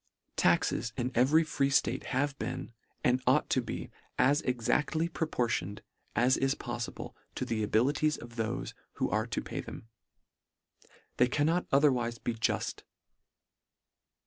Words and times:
Taxes 0.35 0.93
in 0.97 1.11
every 1.13 1.43
free 1.43 1.69
ftate 1.69 2.05
have 2.05 2.35
been, 2.39 2.73
and 3.03 3.21
ought 3.27 3.51
to 3.51 3.61
be 3.61 3.91
as 4.17 4.41
exactly 4.41 5.07
proportioned, 5.07 5.83
as 6.15 6.37
is 6.37 6.55
poffible, 6.55 7.13
to 7.35 7.45
the 7.45 7.61
abilities 7.61 8.17
of 8.17 8.29
thofe 8.29 8.73
who 8.93 9.11
are 9.11 9.27
to 9.27 9.43
pay 9.43 9.61
them. 9.61 9.89
They 11.17 11.27
cannot 11.27 11.67
otherwife 11.71 12.23
be 12.23 12.33
juft. 12.33 12.81